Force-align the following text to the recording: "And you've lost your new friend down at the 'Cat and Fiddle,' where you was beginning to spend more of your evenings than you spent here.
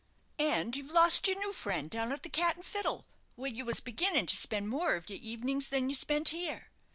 "And 0.39 0.75
you've 0.75 0.89
lost 0.89 1.27
your 1.27 1.37
new 1.37 1.53
friend 1.53 1.87
down 1.87 2.11
at 2.11 2.23
the 2.23 2.29
'Cat 2.31 2.55
and 2.55 2.65
Fiddle,' 2.65 3.05
where 3.35 3.51
you 3.51 3.65
was 3.65 3.81
beginning 3.81 4.25
to 4.25 4.35
spend 4.35 4.67
more 4.67 4.95
of 4.95 5.11
your 5.11 5.19
evenings 5.19 5.69
than 5.69 5.89
you 5.89 5.95
spent 5.95 6.29
here. 6.29 6.71